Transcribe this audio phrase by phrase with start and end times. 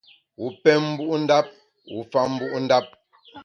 [0.39, 1.47] Wu pem mbu’ ndap,
[1.93, 2.85] wu fa mbu’ ndap.